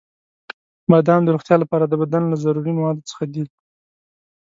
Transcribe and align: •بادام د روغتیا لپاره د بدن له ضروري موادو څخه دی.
•بادام 0.91 1.21
د 1.23 1.29
روغتیا 1.35 1.55
لپاره 1.63 1.85
د 1.87 1.93
بدن 2.01 2.23
له 2.31 2.35
ضروري 2.43 2.71
موادو 2.77 3.07
څخه 3.09 3.23
دی. 3.33 3.43